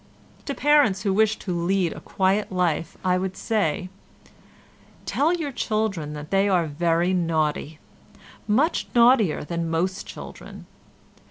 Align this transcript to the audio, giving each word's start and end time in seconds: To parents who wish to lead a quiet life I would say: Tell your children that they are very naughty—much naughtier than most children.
To 0.45 0.55
parents 0.55 1.03
who 1.03 1.13
wish 1.13 1.37
to 1.37 1.55
lead 1.55 1.93
a 1.93 1.99
quiet 1.99 2.51
life 2.51 2.97
I 3.05 3.19
would 3.19 3.37
say: 3.37 3.89
Tell 5.05 5.31
your 5.31 5.51
children 5.51 6.13
that 6.13 6.31
they 6.31 6.49
are 6.49 6.65
very 6.65 7.13
naughty—much 7.13 8.87
naughtier 8.95 9.43
than 9.43 9.69
most 9.69 10.07
children. 10.07 10.65